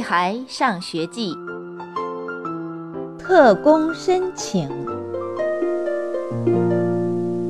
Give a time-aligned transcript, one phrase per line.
[0.00, 1.34] 孩上学记》
[3.18, 4.68] 特工申请。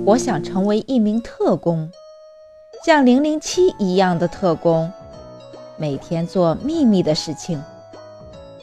[0.04, 1.90] 我想成为一名特工，
[2.84, 4.92] 像零零七一样的特工，
[5.76, 7.62] 每天做秘密的事情，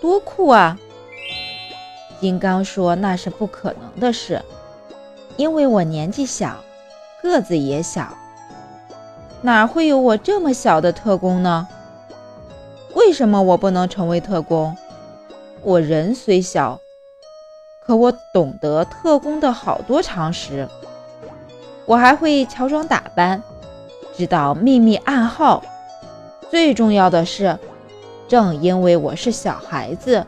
[0.01, 0.77] 多酷啊！
[2.19, 4.41] 金刚说那是不可能的事，
[5.37, 6.57] 因为我年纪小，
[7.21, 8.17] 个子也小，
[9.41, 11.67] 哪会有我这么小的特工呢？
[13.07, 14.75] 为什么我不能成为特工？
[15.63, 16.77] 我人虽小，
[17.85, 20.67] 可我懂得特工的好多常识。
[21.85, 23.41] 我还会乔装打扮，
[24.13, 25.63] 知道秘密暗号。
[26.51, 27.57] 最重要的是，
[28.27, 30.27] 正因为我是小孩子，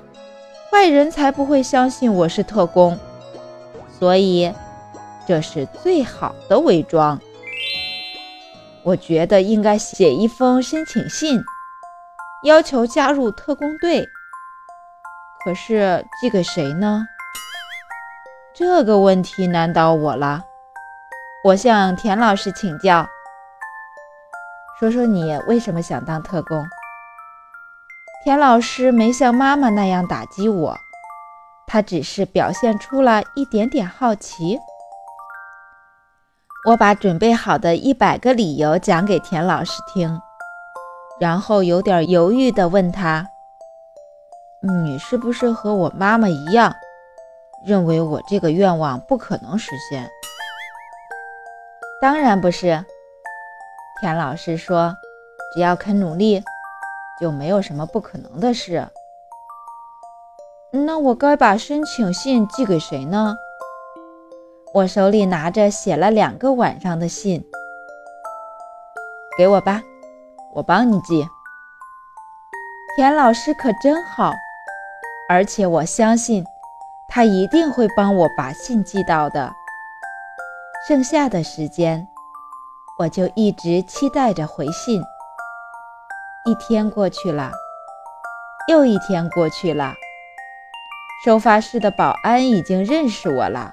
[0.72, 2.98] 坏人才不会相信我是特工。
[4.00, 4.54] 所以，
[5.28, 7.20] 这是最好的伪装。
[8.84, 11.44] 我觉得应该写一封申请信。
[12.44, 14.08] 要求加入特工队，
[15.44, 17.06] 可是寄给谁呢？
[18.54, 20.42] 这个问题难倒我了。
[21.44, 23.06] 我向田老师请教，
[24.80, 26.66] 说说你为什么想当特工？
[28.24, 30.78] 田老师没像妈妈那样打击我，
[31.68, 34.58] 他只是表现出了一点点好奇。
[36.70, 40.22] 我把准备好的一百个理由讲给田老师听。
[41.20, 43.28] 然后有点犹豫地问他
[44.86, 46.74] ：“你是不是和我妈妈一样，
[47.66, 50.10] 认为我这个愿望不可能实现
[52.02, 52.86] ？”“当然不是。”
[54.00, 54.96] 田老师说
[55.54, 56.42] ，“只要肯努力，
[57.20, 58.88] 就没有什么不可能的事。
[60.72, 63.36] ”“那我该把申请信寄给谁呢？”
[64.74, 67.44] 我手里拿着写了两个晚上的信
[69.38, 69.82] ，“给我吧。”
[70.56, 71.28] 我帮你寄，
[72.96, 74.34] 田老师可真好，
[75.30, 76.44] 而且我相信
[77.08, 79.54] 他一定会帮我把信寄到的。
[80.88, 82.08] 剩下的时间，
[82.98, 85.04] 我就一直期待着回信。
[86.46, 87.52] 一天过去了，
[88.68, 89.94] 又一天过去了，
[91.24, 93.72] 收发室的保安已经认识我了。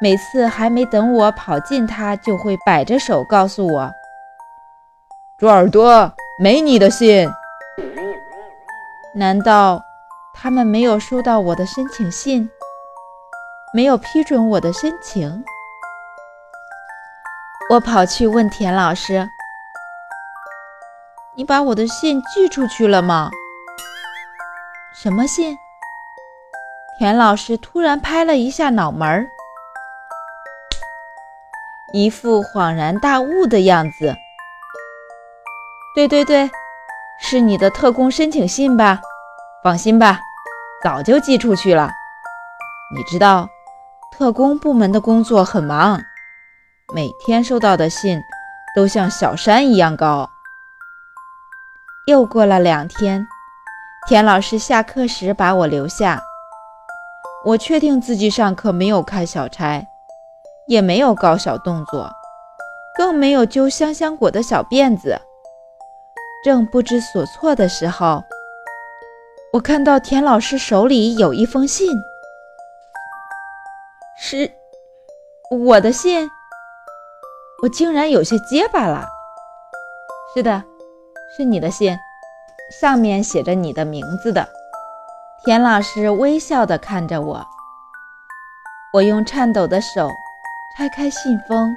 [0.00, 3.92] 每次还没等我跑近他，就会摆着手告诉我。
[5.38, 7.32] 猪耳朵，没你的信。
[9.14, 9.80] 难道
[10.34, 12.50] 他们没有收到我的申请信，
[13.72, 15.44] 没有批准我的申请？
[17.70, 19.28] 我跑去问田老师
[21.36, 23.30] ：“你把我的信寄出去了吗？”
[24.92, 25.56] 什么信？
[26.98, 29.28] 田老师突然拍了一下脑门儿，
[31.92, 34.16] 一副恍然大悟的样子。
[35.98, 36.48] 对对对，
[37.18, 39.00] 是你的特工申请信吧？
[39.64, 40.20] 放心吧，
[40.80, 41.90] 早就寄出去了。
[42.94, 43.48] 你知道，
[44.12, 46.00] 特工部门的工作很忙，
[46.94, 48.22] 每天收到的信
[48.76, 50.30] 都像小山一样高。
[52.06, 53.26] 又过了两天，
[54.06, 56.22] 田老师下课时把我留下。
[57.44, 59.84] 我确定自己上课没有开小差，
[60.68, 62.08] 也没有搞小动作，
[62.96, 65.22] 更没有揪香香果的小辫子。
[66.48, 68.24] 正不知所措的时候，
[69.52, 71.92] 我看到田老师手里有一封信，
[74.18, 74.50] 是
[75.50, 76.26] 我的信。
[77.62, 79.06] 我竟然有些结巴了。
[80.34, 80.64] 是的，
[81.36, 81.94] 是你的信，
[82.80, 84.48] 上面写着你的名字的。
[85.44, 87.46] 田老师微笑地看着我。
[88.94, 90.10] 我用颤抖的手
[90.74, 91.76] 拆开信封，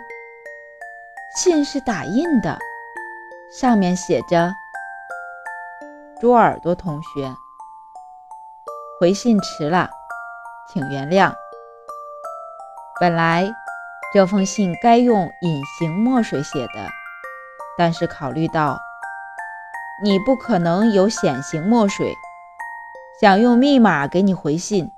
[1.36, 2.58] 信是打印的。
[3.52, 4.56] 上面写着
[6.22, 7.36] ：“猪耳朵同学，
[9.00, 9.90] 回信迟了，
[10.72, 11.34] 请原谅。
[13.00, 13.52] 本来
[14.14, 16.88] 这封信该用隐形墨水写的，
[17.76, 18.78] 但是考虑到
[20.04, 22.14] 你不可能有显形墨水，
[23.20, 24.92] 想用密码给你回信，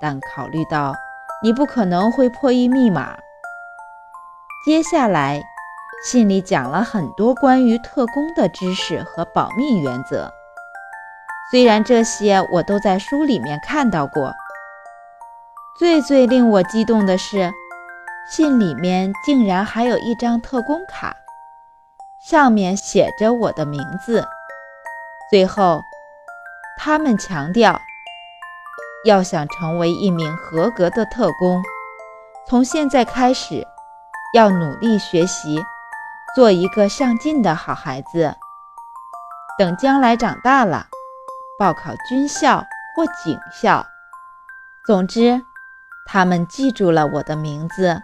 [0.00, 0.94] 但考虑到
[1.42, 3.18] 你不可能会破译密码，
[4.64, 5.42] 接下来。”
[6.04, 10.32] 信里讲了很多关于特工的知识和保密原则，
[11.52, 14.32] 虽然这些我都在书里面看到过。
[15.78, 17.52] 最最令我激动的是，
[18.26, 21.14] 信里面竟然还有一张特工卡，
[22.26, 24.26] 上面写着我的名字。
[25.30, 25.82] 最后，
[26.78, 27.78] 他们强调，
[29.04, 31.62] 要想成为一名合格的特工，
[32.48, 33.62] 从现在开始
[34.32, 35.62] 要努力学习。
[36.34, 38.34] 做一个上进的好孩子，
[39.58, 40.86] 等将来长大了，
[41.62, 43.86] 报考军校或警校。
[44.84, 45.40] 总之，
[46.04, 48.02] 他们记住了我的名字。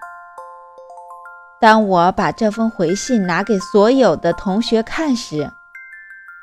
[1.60, 5.50] 当我把这封回信拿给所有的同学看时，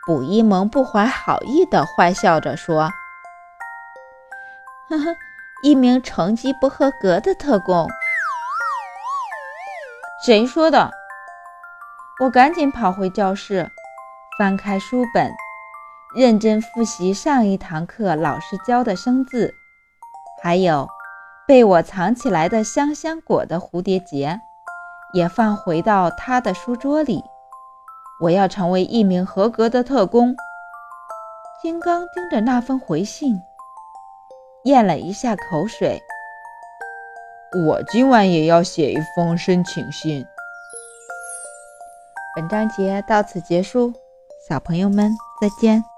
[0.05, 2.91] 卜一萌不怀好意地坏笑着说
[4.91, 5.15] ：“呵呵，
[5.63, 7.87] 一名成绩不合格的特工。”
[10.25, 10.91] 谁说的？
[12.19, 13.71] 我赶紧跑回教室，
[14.37, 15.31] 翻开书本，
[16.15, 19.53] 认真复习上一堂课老师教的生字，
[20.41, 20.87] 还有
[21.45, 24.39] 被我藏起来的香香果的蝴蝶结。
[25.13, 27.23] 也放回到他的书桌里。
[28.19, 30.35] 我要成为一名合格的特工。
[31.61, 33.41] 金刚盯着那封回信，
[34.65, 36.01] 咽了一下口水。
[37.65, 40.25] 我今晚也要写一封申请信。
[42.35, 43.93] 本章节到此结束，
[44.49, 45.09] 小朋友们
[45.39, 45.94] 再见。